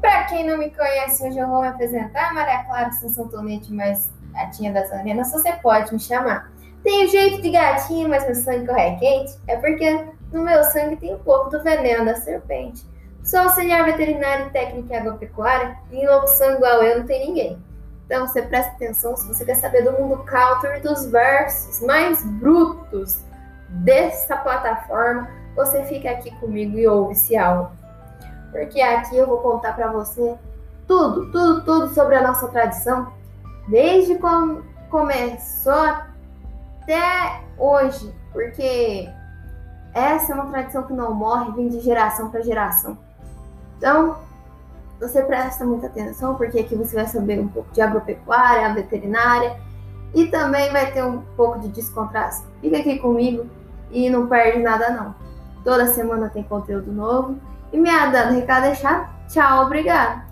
[0.00, 2.32] Para quem não me conhece, hoje eu vou me apresentar.
[2.34, 6.50] Maria Clara Sansão Tonete, mas gatinha das arenas, você pode me chamar.
[6.82, 9.34] Tenho jeito de gatinha, mas meu sangue corre quente.
[9.46, 12.82] É porque no meu sangue tem um pouco do veneno da serpente.
[13.22, 17.62] Sou auxiliar veterinário e técnico em agropecuária e em locução igual eu não tem ninguém.
[18.06, 22.24] Então você presta atenção se você quer saber do mundo counter e dos versos mais
[22.24, 23.20] brutos
[23.68, 27.70] dessa plataforma, você fica aqui comigo e ouve esse áudio.
[28.50, 30.36] Porque aqui eu vou contar para você
[30.86, 33.12] tudo, tudo, tudo sobre a nossa tradição,
[33.68, 35.72] desde quando começou
[36.82, 39.08] até hoje, porque
[39.94, 42.98] essa é uma tradição que não morre, vem de geração para geração.
[43.78, 44.16] Então,
[45.00, 49.58] você presta muita atenção, porque aqui você vai saber um pouco de agropecuária, veterinária
[50.14, 52.46] e também vai ter um pouco de descontração.
[52.60, 53.46] Fica aqui comigo
[53.90, 55.14] e não perde nada não.
[55.64, 57.38] Toda semana tem conteúdo novo.
[57.72, 59.12] E me dando recado deixar.
[59.28, 60.29] Tchau, obrigado.